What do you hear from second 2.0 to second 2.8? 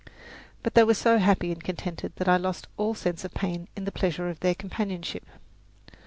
that I lost